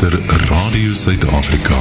[0.00, 1.74] luister Radio Suid-Afrika.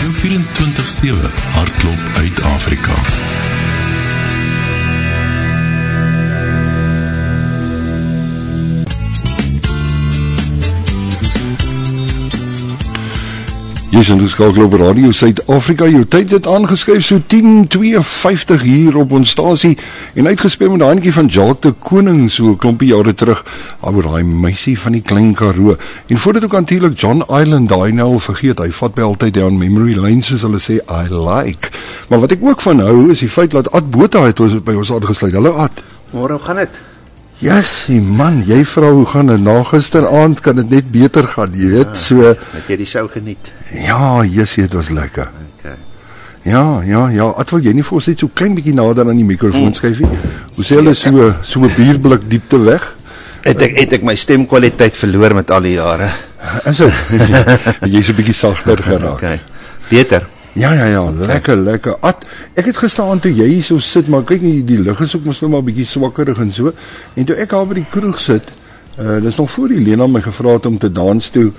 [0.00, 2.92] Jou 24/7 hardloop uit Afrika.
[13.96, 15.86] Jy's in geskakel op Radio Suid-Afrika.
[15.88, 19.78] Jou tyd het aangeskryf so 10:52 hier op ons stasie
[20.14, 23.40] en uitgespeel met daai netjie van Jacques de Koning so 'n klompie jare terug
[23.80, 25.76] oor daai meisie van die Klein Karoo.
[26.06, 29.58] En voordat ook natuurlik John Island daai nou al vergeet, hy vat by altyd down
[29.58, 31.70] memory lane soos hulle sê I like.
[32.08, 34.72] Maar wat ek ook van hou is die feit dat Ad Botha het ons by
[34.72, 35.32] ons aangesluit.
[35.32, 35.84] Hallo Ad.
[36.12, 36.70] Môre gaan dit?
[37.38, 39.40] Jessie man, jy vra hoe gaan dit?
[39.44, 41.96] Na gisteraand kan dit net beter gaan, jy weet.
[42.00, 43.50] So Het jy die sou geniet?
[43.72, 45.28] ja, Jessie, dit was lekker.
[45.58, 45.74] Okay.
[46.48, 47.26] Ja, ja, ja.
[47.36, 50.00] At wil jy nie vir ons net so klein bietjie nader aan die mikrofoon skuif
[50.00, 50.08] nie?
[50.56, 52.94] Hoe sê hulle so so 'n bierblik diepte weg?
[53.44, 56.10] Het ek het ek my stemkwaliteit verloor met al die jare.
[56.64, 56.92] Is dit?
[57.92, 59.12] Jy's 'n bietjie sagter geraak.
[59.20, 59.40] Okay.
[59.90, 60.26] Beter.
[60.56, 61.98] Ja, ja, ja, lekker, lekker.
[62.00, 62.24] At,
[62.56, 65.26] ek het gestaan toe jy hier so sit, maar kyk nie, die lig is ook
[65.28, 66.72] mos nou maar bietjie swakkerig en so.
[67.12, 68.48] En toe ek daar by die kroeg sit,
[68.96, 71.50] uh dis nog voor die Lena my gevra het om te dans toe.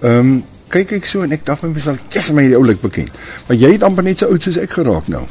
[0.00, 0.38] Ehm um,
[0.72, 3.12] kyk ek so en ek dink my myself, "Jess, my die oulik bekend."
[3.46, 5.26] Maar jy het amper net so oud soos ek geraak nou.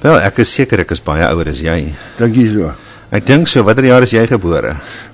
[0.00, 1.92] Wel, ek is seker ek is baie ouer as jy.
[2.18, 2.70] Dink jy so?
[3.14, 4.72] Ek dink so, watter jaar is jy gebore?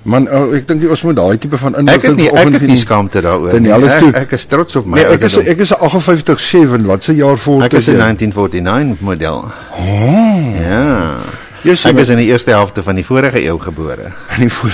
[0.09, 2.53] Man, oh, ek dink jy ons moet daai tipe van Ek inligting nie ek vanoggend
[2.57, 2.81] het nie geniet.
[2.81, 4.09] skaamte daaroor Dan alles toe.
[4.09, 6.85] Ek, ek is trots op my Nee, ek is ek is 'n 58 7.
[6.89, 9.45] Wat se jaar volg Ek is 'n 1949 model.
[9.77, 10.55] Oh.
[10.61, 11.17] Ja.
[11.63, 14.11] Yes, Ek is in die eerste helfte van die vorige eeu gebore.
[14.39, 14.71] nie voor.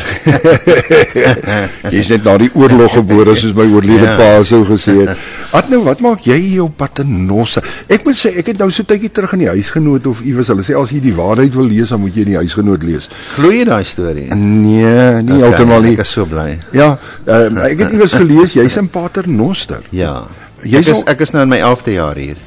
[1.91, 4.15] Jy's net na die oorlog gebore soos my oorlede Ja.
[4.15, 5.17] pa sou gesê het.
[5.51, 7.61] Wat nou, wat maak jy hier op Paternosse?
[7.87, 10.65] Ek moet sê ek het nou so tydjie terug in die huisgenoot of iewers hulle
[10.65, 13.07] sê as jy die waarheid wil lees, dan moet jy in die huisgenoot lees.
[13.35, 14.27] Glo jy daai storie?
[14.35, 15.93] Nee, nie Okay, heeltemal nie.
[15.95, 16.57] Ek is so bly.
[16.75, 16.89] Ja,
[17.25, 19.81] um, ek het iewers gelees jy's in Paternoster.
[19.95, 20.25] Ja.
[20.63, 22.37] Jy Ek is sal- ek is nou in my 11de jaar hier.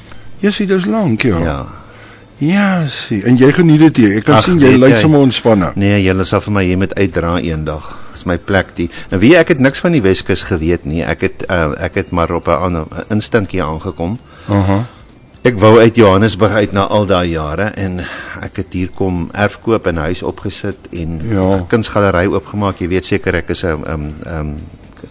[0.41, 1.39] Jy sien dis lank, ja.
[1.45, 1.59] Ja.
[2.41, 3.23] Ja, sien.
[3.29, 4.17] En jy geniet dit hier.
[4.19, 5.01] Ek kan Ag, sien jy lyk jy.
[5.03, 5.73] sommer ontspanne.
[5.77, 7.91] Nee, julle sal vir my hier met uitdra eendag.
[8.21, 8.91] Dis my plek die.
[9.09, 11.01] En wie ek het niks van die Weskus geweet nie.
[11.09, 14.19] Ek het uh, ek het maar op 'n ander 'n instinkkie aangekom.
[14.49, 14.85] Aha.
[15.43, 18.05] Ek wou uit Johannesburg uit na al daai jare en
[18.43, 21.65] ek het hier kom erf koop en huis opgesit en Ja.
[21.69, 22.79] kunsgalery oopgemaak.
[22.81, 24.55] Jy weet seker ek is 'n 'n um, um,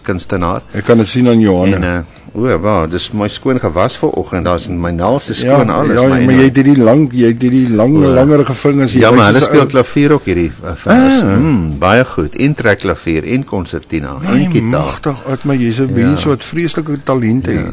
[0.02, 0.62] kunstenaar.
[0.72, 1.76] Ek kan dit sien aan Johanna.
[1.76, 1.98] En uh,
[2.34, 4.44] o, wow, dis my skoon gewas vanoggend.
[4.44, 7.26] Daar's my naels is skoon ja, alles, ja, my maar jy het hierdie lang, jy
[7.32, 8.12] het hierdie lang O.
[8.14, 11.22] langerige vingers Ja, maar hulle speel ou- klavier ook hierdie uh, vers.
[11.22, 11.36] Ah.
[11.36, 12.36] Mm, baie goed.
[12.36, 14.62] En trek klavier en konsertina en My gitaar.
[14.70, 17.54] magtig, uit my jy's 'n mens wat vreeslike talent het.
[17.56, 17.72] Ja.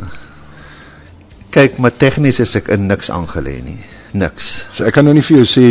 [1.50, 3.78] Kyk, maar tegnies is ek in niks aangelê nie.
[4.13, 4.67] Niks.
[4.73, 5.66] So ek kan nou nie vir jou sê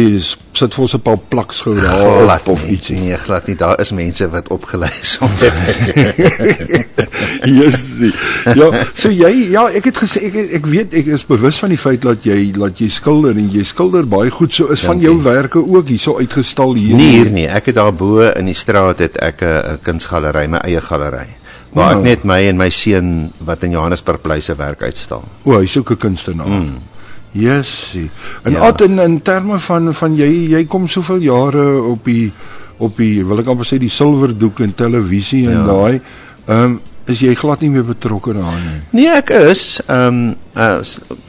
[0.53, 2.99] sit vir ons 'n paar plaksgou daar op of ietsie.
[3.01, 3.57] Nee, glad nie.
[3.57, 5.53] Daar is mense wat opgelei is om dit.
[7.47, 8.13] Jessie.
[8.55, 11.79] Ja, so jy ja, ek het gesê ek ek weet ek is bewus van die
[11.79, 14.53] feit dat jy dat jy skilder en jy skilder baie goed.
[14.53, 15.09] So is van Dankie.
[15.09, 16.97] jou werke ook hierso uitgestal hier.
[16.97, 17.47] nie hier nie.
[17.49, 21.27] Ek het daar bo in die straat het ek 'n kunsgalery, my eie galery.
[21.73, 21.99] Waar Wow.
[21.99, 25.23] ek net my en my seun wat in Johannesburg bly se werk uitstal.
[25.45, 26.47] O, hy's ook 'n kunstenaar.
[26.49, 26.79] Mm.
[27.33, 28.11] Jessie.
[28.45, 28.59] En Ja.
[28.59, 28.67] ja.
[28.69, 32.33] at in in terme van van jy jy kom soveel jare op die
[32.79, 35.65] op die wil ek amper sê die silwerdoek en televisie en Ja.
[35.67, 36.01] daai
[36.49, 38.81] ehm um, is jy glad nie meer betrokke daarin nie.
[38.99, 40.81] Nee, ek is ehm um, uh,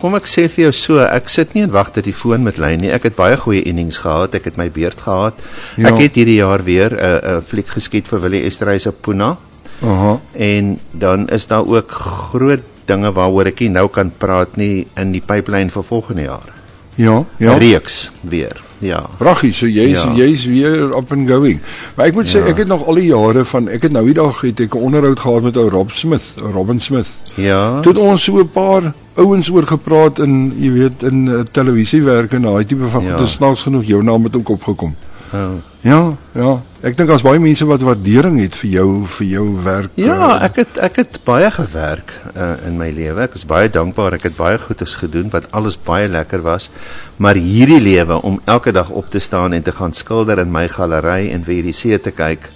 [0.01, 2.57] kom ek sê vir jou so, ek sit nie en wag dat die foon met
[2.61, 2.91] lyn nie.
[2.93, 4.35] Ek het baie goeie innings gehad.
[4.37, 5.39] Ek het my beurt gehad.
[5.77, 5.91] Ja.
[5.91, 9.37] Ek het hierdie jaar weer 'n uh, 'n fliek geskiet vir Willie Esterhuis op Puna.
[9.81, 10.19] Aha.
[10.33, 15.11] En dan is daar ook groot dinge waaroor ek nie nou kan praat nie in
[15.11, 16.56] die pipeline vir volgende jaar.
[16.97, 17.57] Ja, ja.
[17.57, 18.61] Reeks weer.
[18.79, 19.05] Ja.
[19.17, 20.11] Pragtig, so jy's Ja.
[20.13, 20.25] ja.
[20.25, 21.59] jy's weer up and going.
[21.95, 22.39] Maar ek moet ja.
[22.39, 24.75] sê ek het nog al die jare van ek het nou die dag het ek
[24.75, 27.07] 'n onderhoud gehad met ou Rob Smith, Robin Smith.
[27.35, 27.81] Ja.
[27.81, 32.33] Toe het ons so 'n paar ouens oor gepraat in jy weet in uh, televisiewerk
[32.33, 33.09] en daai tipe van Ja.
[33.09, 33.17] ja.
[33.17, 34.95] dis snaaks genoeg jou naam het ook opgekom.
[35.33, 35.57] Oh.
[35.83, 36.51] Ja, ja.
[36.85, 38.87] Ek dink daar's baie mense wat waardering het vir jou
[39.17, 39.91] vir jou werk.
[39.99, 43.25] Ja, eh, ek het ek het baie gewerk uh, in my lewe.
[43.25, 44.17] Ek is baie dankbaar.
[44.19, 46.69] Ek het baie goedes gedoen wat alles baie lekker was.
[47.17, 50.67] Maar hierdie lewe om elke dag op te staan en te gaan skilder in my
[50.71, 52.49] galery en vir die see te kyk,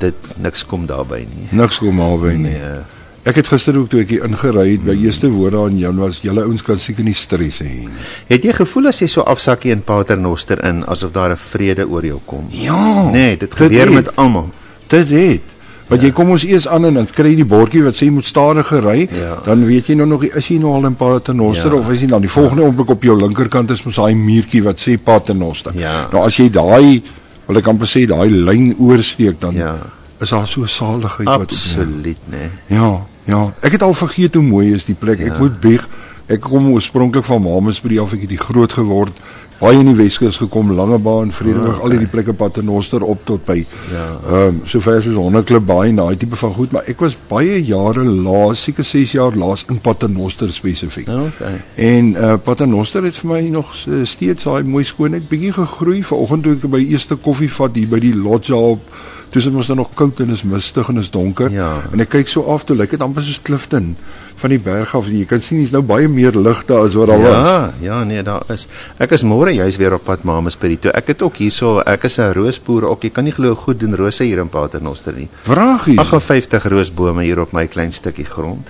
[0.00, 1.50] dit niks kom daarby nie.
[1.50, 2.56] niks kom albei nie.
[2.58, 2.99] Nee.
[3.28, 6.22] Ek het gister ook toe ek hier ingery het by eerste woorde aan jou was
[6.24, 7.88] julle ouens kan seker nie stres hê nie.
[8.30, 12.02] Het jy gevoel as jy so afsakkie in Paternoster in asof daar 'n vrede oor
[12.06, 12.46] jou kom?
[12.50, 13.10] Ja.
[13.10, 13.94] Nee, dit dit gebeur het.
[13.94, 14.48] met almal.
[14.88, 15.40] Dit het.
[15.88, 18.10] Want jy kom ons eers aan en dan kry jy die bordjie wat sê jy
[18.10, 19.36] moet stadiger ry, Ja.
[19.44, 21.78] dan weet jy nou nog is jy nou al in Paternoster Ja.
[21.78, 24.78] of is jy dan die volgende oomblik op jou linkerkant is mos daai muurtjie wat
[24.80, 25.72] sê Paternoster.
[25.78, 26.08] Ja.
[26.12, 27.02] Nou as jy daai
[27.46, 29.76] wil ek amper sê daai lyn oorsteek dan Ja.
[30.20, 32.48] Is daar so saligheid wat Absoluut, nee.
[32.66, 33.52] Ja, ja.
[33.60, 35.18] Ek het al vergeet hoe mooi is die plek.
[35.18, 35.24] Ja.
[35.24, 35.38] Ek Ja.
[35.38, 35.88] moet bieg.
[36.30, 39.12] Ek kom oorspronklik van Mamasbury af, ek het hier groot geword.
[39.60, 43.66] Baie in die Weskus gekom, Langebaan, Vredenburg, Ah, al hierdie plekke Paternoster op tot by.
[43.92, 44.04] Ja.
[44.30, 47.58] Ehm um, sover soos Honneklip baie en daai tipe van goed, maar ek was baie
[47.64, 51.08] jare laas, seker 6 jaar laas in Paternoster spesifiek.
[51.08, 51.60] Okay.
[51.76, 56.02] En uh Paternoster het vir my nog uh, steeds daai mooi skoonheid bietjie gegroei.
[56.04, 58.80] Vanoggend toe ek by eerste koffievat hier by die lodge op
[59.30, 61.52] Toe sit ons dan nog koud en is mistig en is donker.
[61.54, 61.68] Ja.
[61.92, 63.92] En ek kyk so af toe lyk dit amper soos Clifton
[64.40, 65.06] van die berg af.
[65.06, 67.46] Jy kan sien hier's nou baie meer lig daar as wat daar was.
[67.46, 68.66] Ja, ja, nee, daar is.
[68.98, 70.90] Ek is môre juis weer op pad Mamasbury toe.
[70.98, 73.02] Ek het ook hierso, ek is 'n roosboer ook.
[73.04, 75.28] Jy kan nie glo hoe goed doen rose hier in Paternoster nie.
[75.42, 75.98] Vragies.
[75.98, 78.68] 58 roosbome hier op my klein stukkie grond.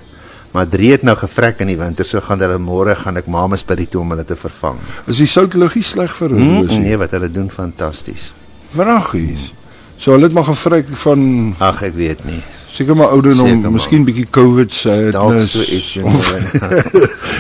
[0.52, 3.86] Maar drie het nou gevrek in die winter, so gaan hulle môre gaan ek Mamasbury
[3.86, 4.78] toe om hulle te vervang.
[5.06, 8.32] Is die soutliggie sleg vir 'n Mm, nee, wat hulle doen fantasties.
[8.74, 9.52] Vragies.
[10.00, 12.40] So hulle het maar gevryk van Ag, ek weet nie.
[12.70, 14.70] seker maar ouderdom, miskien bietjie COVID
[15.12, 15.50] Dalk sadness.
[15.52, 16.04] so iets jy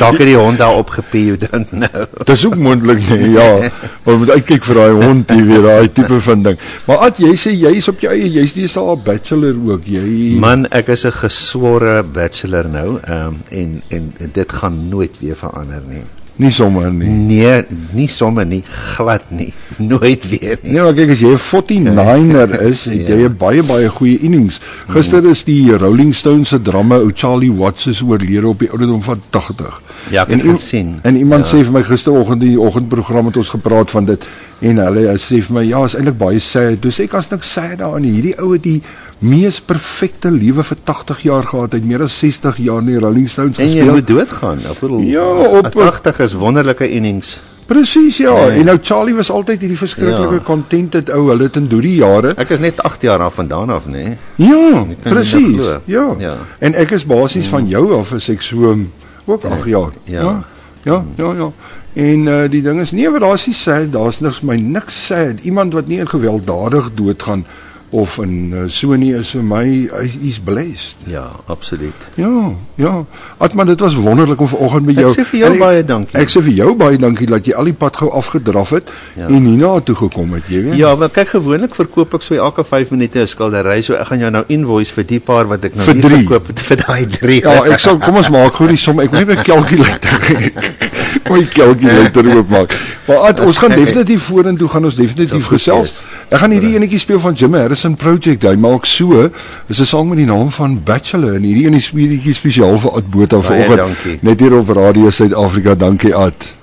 [0.00, 2.04] Dalk het die hond daar opgepie, don't know.
[2.28, 3.70] Dis ook moontlik nee, ja.
[4.04, 6.60] Maar moet uitkyk vir daai hond hier weer, daai tipe van ding.
[6.88, 9.86] Maar at jy sê jy's op jou eie, jy's dis al 'n bachelor ook.
[9.86, 15.14] Jy Man, ek is 'n gesworre bachelor nou, ehm um, en en dit gaan nooit
[15.20, 16.04] weer verander nie.
[16.40, 17.08] Nie sommer nie.
[17.08, 18.62] Nee, nie sommer nie,
[18.96, 19.50] glad nie,
[19.90, 20.72] nooit weer nie.
[20.72, 23.28] Nee, maar kyk as jy 'n 49er is, het jy Ja.
[23.28, 24.60] 'n baie baie goeie innings.
[24.88, 29.02] Gister is die Rolling Stones se drummer ou Charlie Watts is oorlede op die ouderdom
[29.02, 29.80] van 80.
[30.10, 30.98] Ja, ek het iem- gesien.
[31.02, 31.56] En iemand Ja.
[31.58, 34.24] sê vir my gisteroggend die oggendprogram het ons gepraat van dit
[34.60, 36.80] en hulle hy sê vir my ja, is eintlik baie sad.
[36.80, 38.04] Toe sê ek as niks sad daarin.
[38.04, 38.82] Hierdie ou het die
[39.20, 41.72] mees perfekte lewe vir 80 jaar gehad.
[41.72, 43.92] Het meer as 60 jaar in die Rolling Stones En jy gespeel.
[43.92, 44.58] moet doodgaan.
[44.70, 45.24] Ek bedoel, Ja,
[45.60, 47.42] op- 80 is wonderlike innings.
[47.70, 48.32] Presies ja.
[48.34, 48.58] Nee.
[48.58, 50.40] En nou Charlie was altyd hierdie verskriklike Ja.
[50.44, 51.28] contented ou.
[51.28, 54.16] Hulle het in deur die jare Ek is net 8 jaar af vandaan af, nê.
[54.36, 55.62] Ja, kan nie presies.
[55.84, 56.14] Ja.
[56.18, 56.36] Ja.
[56.58, 58.90] En ek is basies van jou af as ek so um,
[59.26, 59.90] ook 8 jaar.
[60.04, 60.22] Ja.
[60.22, 60.44] Ja.
[60.82, 61.50] Ja, ja, ja.
[61.92, 65.40] En uh, die ding is nee, wat daar's nie sad, daar's niks my niks sad.
[65.42, 67.44] Iemand wat nie in gewelddadig doodgaan
[67.92, 71.02] of in uh, so nie is vir my hy's blessed.
[71.10, 71.94] Ja, absoluut.
[72.14, 73.04] Ja, ja.
[73.38, 75.10] Atman, dit was wonderlik om vanoggend met Ek jou.
[75.16, 76.18] sê vir jou ek- baie dankie.
[76.20, 79.26] Ek sê vir jou baie dankie dat jy al die pad gou afgedraf het Ja.
[79.26, 80.74] en hierna toe gekom het, jy weet.
[80.78, 84.18] Ja, maar kyk gewoonlik verkoop ek so elke 5 minute 'n skildery, so ek gaan
[84.18, 86.16] jou nou invoice vir die paar wat ek nou Vir nie drie.
[86.26, 87.40] verkoop het vir daai 3.
[87.42, 89.00] Ja, ek sal kom ons maak gou die som.
[89.00, 90.89] Ek moet net my kalkulator.
[91.28, 92.74] My kalkulator oopmaak.
[93.06, 96.04] Maar Ad, ons gaan definitief vorentoe gaan ons definitief goed gesels.
[96.28, 98.42] Ek gaan hierdie enetjie speel van Jim Harrison Project.
[98.42, 99.28] Hy maak so.
[99.66, 102.90] Dis 'n sang met die naam van Bachelor en hierdie een is speletjie spesiaal vir
[102.96, 103.76] Ad Botha Baie vanoggend.
[103.78, 104.18] dankie.
[104.22, 105.74] Net hier op Radio Suid-Afrika.
[105.74, 106.59] Dankie Ad.